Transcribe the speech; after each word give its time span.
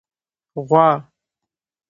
🐄 0.53 0.55
غوا 0.69 0.87